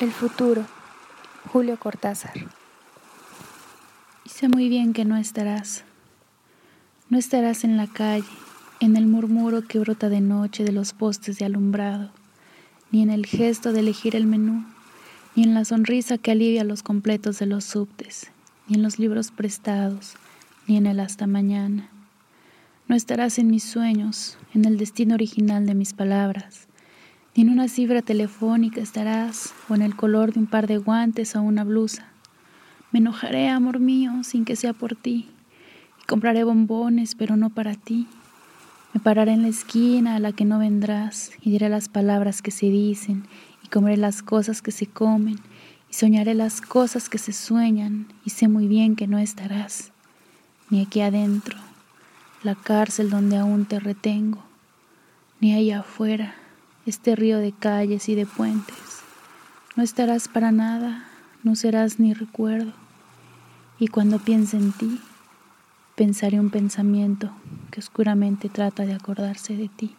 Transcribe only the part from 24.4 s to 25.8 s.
en el destino original de